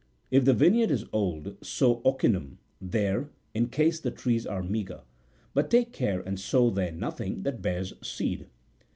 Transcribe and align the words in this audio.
If 0.31 0.45
the 0.45 0.55
vineyard 0.55 0.89
is 0.89 1.05
old, 1.13 1.63
sow 1.63 1.97
ocinuni50 2.01 2.57
there, 2.81 3.29
in 3.53 3.67
case 3.69 3.99
the 3.99 4.09
trees 4.09 4.47
are 4.47 4.63
meagre: 4.63 5.01
but 5.53 5.69
take 5.69 5.93
care 5.93 6.21
and 6.21 6.39
sow 6.39 6.71
there 6.71 6.91
nothing 6.91 7.43
that 7.43 7.61
bears 7.61 7.93
seed. 8.01 8.47